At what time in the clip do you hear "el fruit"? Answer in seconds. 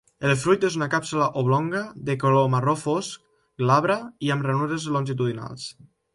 0.27-0.63